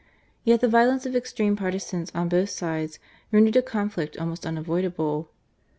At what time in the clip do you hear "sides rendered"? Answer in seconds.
2.49-3.57